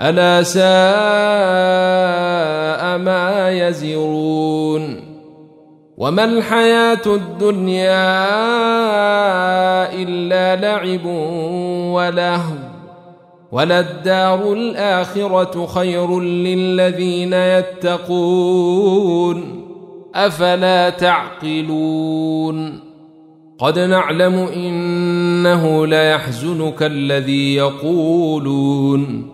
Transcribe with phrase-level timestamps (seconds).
[0.00, 0.64] ألا ساء
[2.98, 5.00] ما يزرون
[5.98, 8.32] وما الحياة الدنيا
[10.02, 11.06] إلا لعب
[11.94, 12.52] ولهو
[13.52, 19.64] وللدار الآخرة خير للذين يتقون
[20.14, 22.80] أفلا تعقلون
[23.58, 29.33] قد نعلم إنه ليحزنك الذي يقولون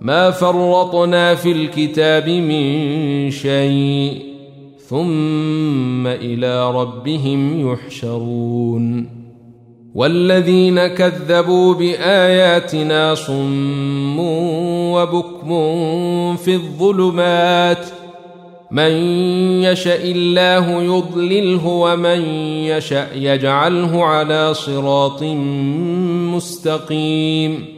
[0.00, 4.22] ما فرطنا في الكتاب من شيء
[4.88, 9.10] ثم الى ربهم يحشرون
[9.94, 14.18] والذين كذبوا باياتنا صم
[14.94, 15.50] وبكم
[16.36, 17.86] في الظلمات
[18.70, 18.90] من
[19.62, 22.22] يشاء الله يضلله ومن
[22.64, 25.22] يشاء يجعله على صراط
[26.34, 27.77] مستقيم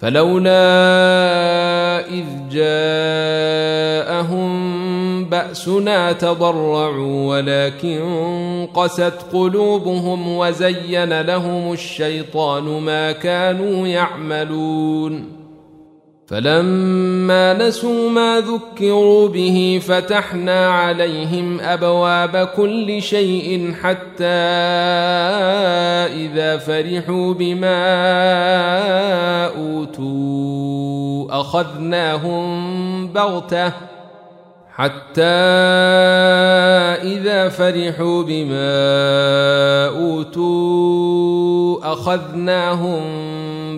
[0.00, 0.80] فلولا
[2.10, 4.50] إذ جاءهم
[5.24, 8.00] بأسنا تضرعوا ولكن
[8.74, 15.39] قست قلوبهم وزين لهم الشيطان ما كانوا يعملون
[16.30, 24.24] فلما نسوا ما ذكروا به فتحنا عليهم ابواب كل شيء حتى
[26.14, 27.82] اذا فرحوا بما
[29.46, 32.48] اوتوا اخذناهم
[33.08, 33.72] بغته
[34.74, 35.40] حتى
[37.12, 38.72] إذا فرحوا بما
[39.98, 43.00] أوتوا أخذناهم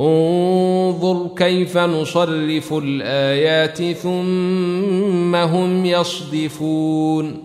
[0.00, 7.36] انظر كيف نصرف الايات ثم هم يصدفون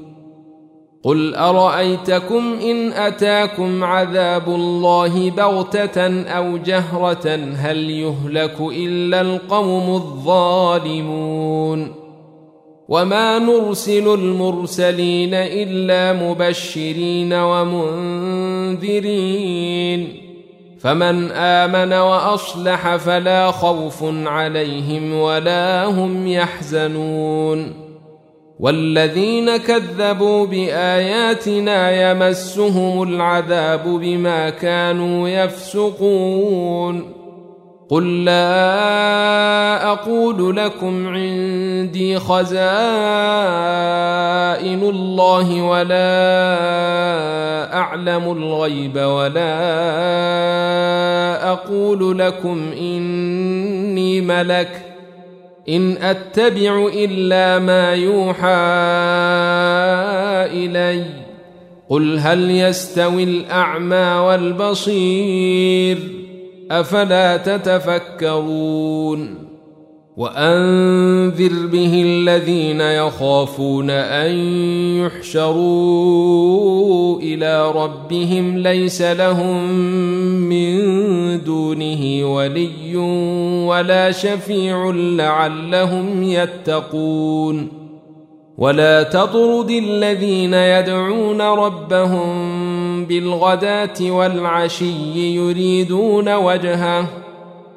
[1.04, 11.92] قل ارايتكم ان اتاكم عذاب الله بغته او جهره هل يهلك الا القوم الظالمون
[12.90, 20.25] وما نرسل المرسلين الا مبشرين ومنذرين
[20.86, 27.74] فمن امن واصلح فلا خوف عليهم ولا هم يحزنون
[28.60, 37.14] والذين كذبوا باياتنا يمسهم العذاب بما كانوا يفسقون
[37.90, 42.60] قل لا اقول لكم عندي خزائن
[44.84, 46.16] الله ولا
[47.76, 49.84] اعلم الغيب ولا
[51.52, 54.86] اقول لكم اني ملك
[55.70, 58.56] ان اتبع الا ما يوحى
[60.56, 61.06] الي
[61.90, 65.98] قل هل يستوي الاعمى والبصير
[66.72, 69.45] افلا تتفكرون
[70.18, 74.36] وانذر به الذين يخافون ان
[74.98, 79.66] يحشروا الى ربهم ليس لهم
[80.26, 80.84] من
[81.44, 82.96] دونه ولي
[83.68, 87.68] ولا شفيع لعلهم يتقون
[88.58, 92.26] ولا تطرد الذين يدعون ربهم
[93.06, 97.25] بالغداه والعشي يريدون وجهه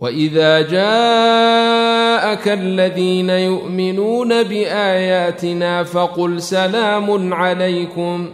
[0.00, 8.26] واذا جاءك الذين يؤمنون باياتنا فقل سلام عليكم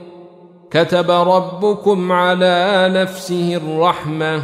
[0.71, 4.43] كتب ربكم على نفسه الرحمه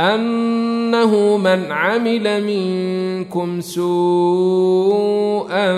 [0.00, 5.72] انه من عمل منكم سوءا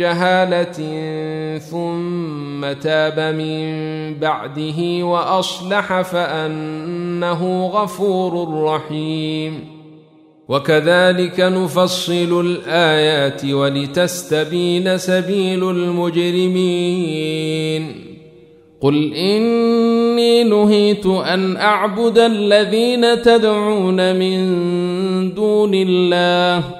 [0.00, 0.78] جهاله
[1.58, 3.70] ثم تاب من
[4.18, 9.60] بعده واصلح فانه غفور رحيم
[10.48, 17.92] وكذلك نفصل الايات ولتستبين سبيل المجرمين
[18.82, 24.38] قل إني نهيت أن أعبد الذين تدعون من
[25.34, 26.79] دون الله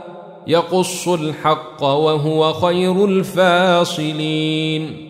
[0.51, 5.07] يقص الحق وهو خير الفاصلين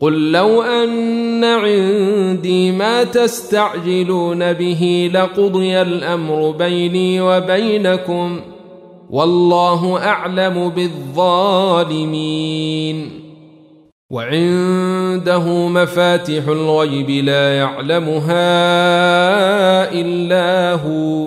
[0.00, 8.40] قل لو ان عندي ما تستعجلون به لقضي الامر بيني وبينكم
[9.10, 13.10] والله اعلم بالظالمين
[14.10, 18.62] وعنده مفاتح الغيب لا يعلمها
[19.92, 21.26] الا هو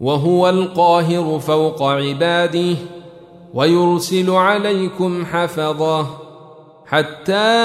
[0.00, 2.74] وهو القاهر فوق عباده
[3.54, 6.06] ويرسل عليكم حفظه
[6.86, 7.56] حتى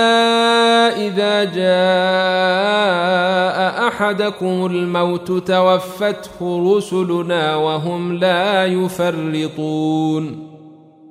[0.98, 6.38] إذا جاء أحدكم الموت توفته
[6.78, 10.52] رسلنا وهم لا يفرطون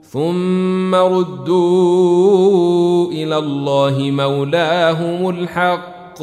[0.03, 6.23] ثم ردوا إلى الله مولاهم الحق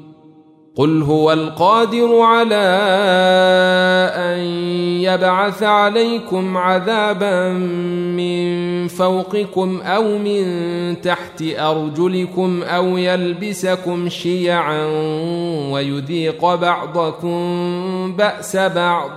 [0.81, 2.63] قل هو القادر على
[4.15, 4.39] ان
[5.01, 7.49] يبعث عليكم عذابا
[8.17, 10.41] من فوقكم او من
[11.01, 14.85] تحت ارجلكم او يلبسكم شيعا
[15.71, 17.45] ويذيق بعضكم
[18.17, 19.09] باس بعض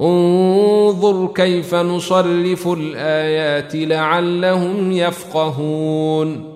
[0.00, 6.55] انظر كيف نصرف الايات لعلهم يفقهون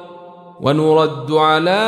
[0.63, 1.79] ونرد على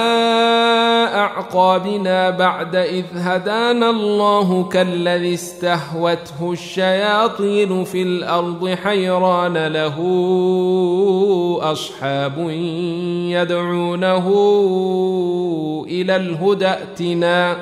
[1.14, 9.96] أعقابنا بعد إذ هدانا الله كالذي استهوته الشياطين في الأرض حيران له
[11.72, 12.50] أصحاب
[13.30, 14.28] يدعونه
[15.88, 17.58] إلى الهدى ائتنا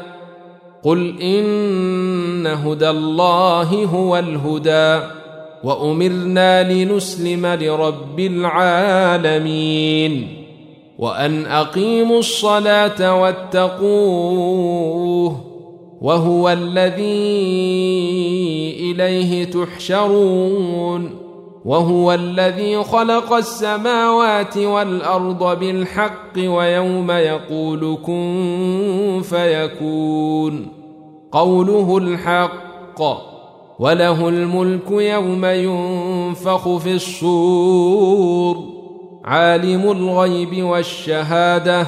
[0.84, 5.06] قل إن هدى الله هو الهدى
[5.64, 10.41] وأمرنا لنسلم لرب العالمين
[11.02, 15.36] وان اقيموا الصلاه واتقوه
[16.02, 17.08] وهو الذي
[18.92, 21.10] اليه تحشرون
[21.66, 30.68] وهو الذي خلق السماوات والارض بالحق ويوم يقول كن فيكون
[31.32, 33.02] قوله الحق
[33.80, 38.81] وله الملك يوم ينفخ في الصور
[39.24, 41.88] عالم الغيب والشهاده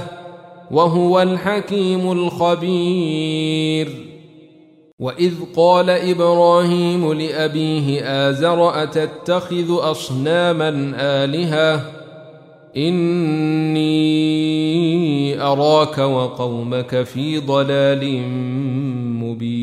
[0.72, 3.90] وهو الحكيم الخبير
[5.00, 10.70] واذ قال ابراهيم لابيه ازر اتتخذ اصناما
[11.26, 11.82] الهه
[12.78, 13.82] اني
[15.42, 18.18] اراك وقومك في ضلال
[19.22, 19.63] مبين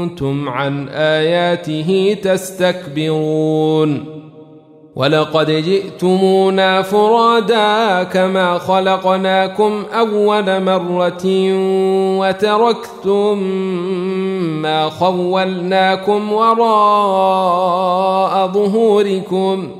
[0.00, 4.04] كنتم عن آياته تستكبرون
[4.96, 11.26] ولقد جئتمونا فرادا كما خلقناكم أول مرة
[12.18, 13.42] وتركتم
[14.62, 19.79] ما خولناكم وراء ظهوركم ۖ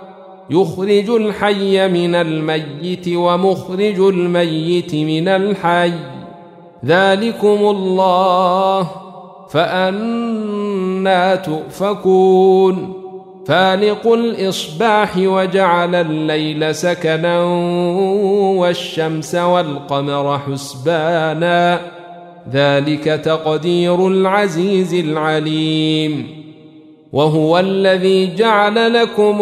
[0.51, 5.91] يخرج الحي من الميت ومخرج الميت من الحي
[6.85, 8.87] ذلكم الله
[9.49, 12.93] فأنا تؤفكون
[13.45, 17.43] فالق الإصباح وجعل الليل سكنا
[18.57, 21.79] والشمس والقمر حسبانا
[22.53, 26.27] ذلك تقدير العزيز العليم
[27.13, 29.41] وهو الذي جعل لكم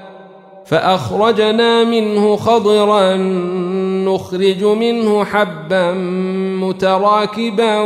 [0.71, 3.15] فأخرجنا منه خضرا
[4.07, 5.91] نخرج منه حبا
[6.61, 7.79] متراكبا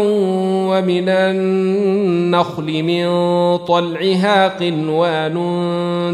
[0.69, 3.06] ومن النخل من
[3.58, 5.34] طلعها قنوان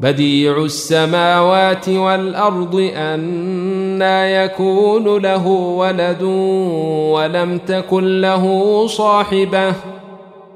[0.00, 6.22] بديع السماوات والارض أنا يكون له ولد
[7.12, 9.74] ولم تكن له صاحبه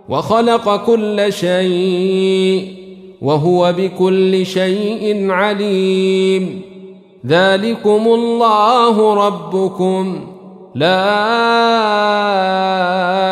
[0.08, 2.74] وخلق كل شيء
[3.22, 6.60] وهو بكل شيء عليم
[7.26, 10.20] ذلكم الله ربكم
[10.74, 11.10] لا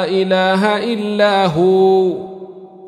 [0.08, 2.25] اله الا هو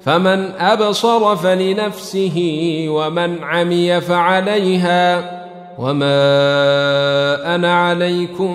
[0.00, 5.18] فمن أبصر فلنفسه ومن عمي فعليها
[5.78, 6.20] وما
[7.54, 8.52] أنا عليكم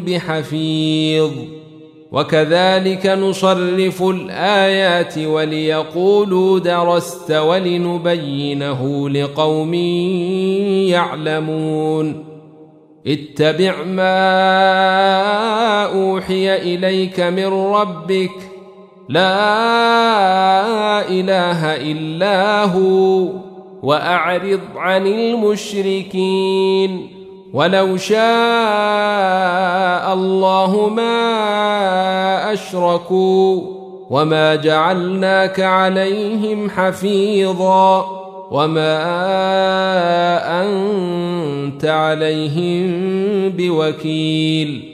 [0.00, 1.30] بحفيظ
[2.12, 9.74] وكذلك نصرف الآيات وليقولوا درست ولنبينه لقوم
[10.94, 12.24] يعلمون
[13.06, 14.14] اتبع ما
[15.84, 18.53] أوحي إليك من ربك ۖ
[19.08, 23.28] لا اله الا هو
[23.82, 27.08] واعرض عن المشركين
[27.52, 28.22] ولو شاء
[30.14, 33.60] الله ما اشركوا
[34.10, 38.06] وما جعلناك عليهم حفيظا
[38.50, 39.02] وما
[40.64, 42.92] انت عليهم
[43.48, 44.93] بوكيل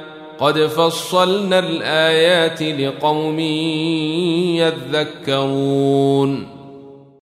[0.41, 3.39] قد فصلنا الايات لقوم
[5.29, 6.47] يذكرون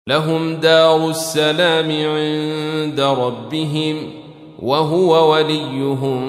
[0.08, 4.10] لهم دار السلام عند ربهم
[4.62, 6.22] وهو وليهم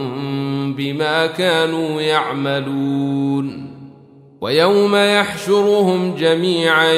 [0.76, 3.70] بما كانوا يعملون
[4.42, 6.94] ويوم يحشرهم جميعا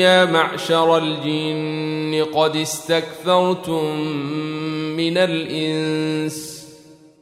[0.00, 3.96] يا معشر الجن قد استكثرتم
[4.96, 6.55] من الانس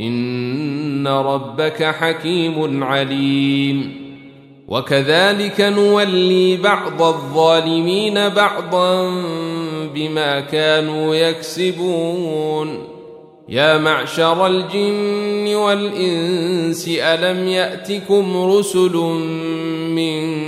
[0.00, 3.92] ان ربك حكيم عليم
[4.68, 9.10] وكذلك نولي بعض الظالمين بعضا
[9.94, 12.84] بما كانوا يكسبون
[13.48, 18.96] يا معشر الجن والانس الم ياتكم رسل
[19.94, 20.47] من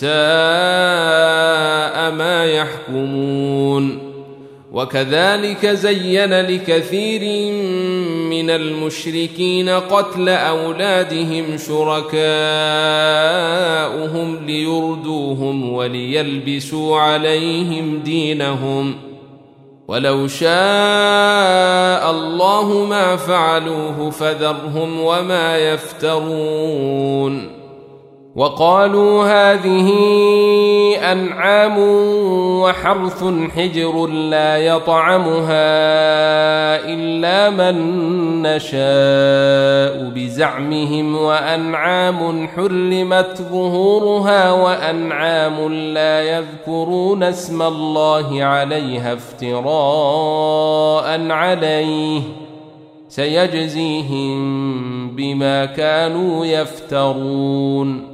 [0.00, 4.14] ساء ما يحكمون
[4.72, 7.50] وكذلك زين لكثير
[8.30, 18.94] من المشركين قتل اولادهم شركاؤهم ليردوهم وليلبسوا عليهم دينهم
[19.88, 27.63] ولو شاء الله ما فعلوه فذرهم وما يفترون
[28.36, 29.88] وقالوا هذه
[31.12, 31.78] انعام
[32.62, 33.24] وحرث
[33.56, 35.74] حجر لا يطعمها
[36.86, 37.74] الا من
[38.42, 52.20] نشاء بزعمهم وانعام حرمت ظهورها وانعام لا يذكرون اسم الله عليها افتراء عليه
[53.08, 54.44] سيجزيهم
[55.16, 58.13] بما كانوا يفترون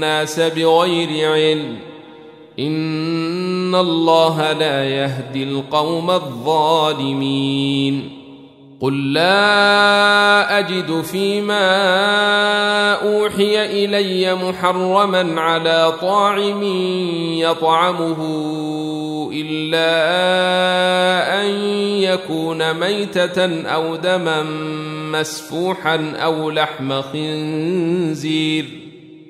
[0.00, 1.76] الناس بغير علم
[2.58, 8.10] ان الله لا يهدي القوم الظالمين
[8.80, 9.28] قل لا
[10.58, 11.70] اجد فيما
[13.02, 16.62] اوحي الي محرما على طاعم
[17.38, 18.18] يطعمه
[19.32, 21.48] الا ان
[22.02, 24.42] يكون ميته او دما
[25.12, 28.79] مسفوحا او لحم خنزير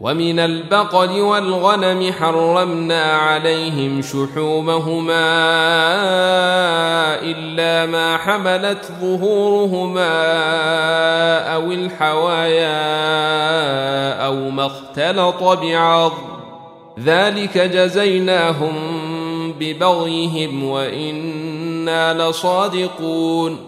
[0.00, 5.24] ومن البقر والغنم حرمنا عليهم شحومهما
[7.22, 10.12] إلا ما حملت ظهورهما
[11.54, 12.76] أو الحوايا
[14.26, 16.12] أو ما اختلط بعض
[17.00, 18.72] ذلك جزيناهم
[19.52, 23.67] ببغيهم وإنا لصادقون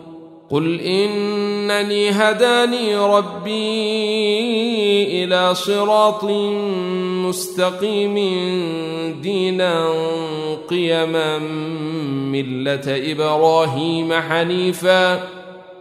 [0.51, 3.55] قل انني هداني ربي
[5.23, 6.23] الى صراط
[7.25, 8.15] مستقيم
[9.21, 9.93] دينا
[10.69, 11.37] قيما
[12.31, 12.81] مله
[13.11, 15.23] ابراهيم حنيفا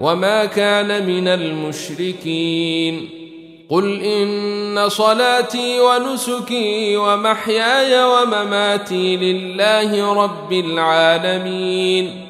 [0.01, 3.09] وما كان من المشركين
[3.71, 12.30] قل ان صلاتي ونسكي ومحياي ومماتي لله رب العالمين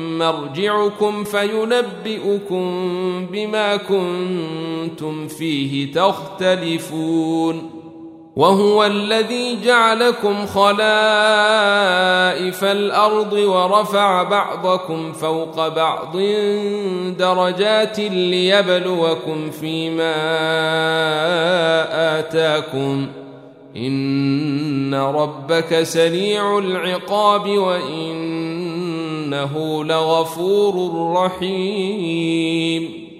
[0.27, 2.63] مرجعكم فينبئكم
[3.31, 7.71] بما كنتم فيه تختلفون
[8.35, 10.83] وهو الذي جعلكم خلائف
[12.63, 16.17] الارض ورفع بعضكم فوق بعض
[17.19, 20.13] درجات ليبلوكم فيما
[22.19, 23.07] اتاكم
[23.75, 28.31] ان ربك سريع العقاب وان
[29.33, 33.10] إنه لغفور رحيم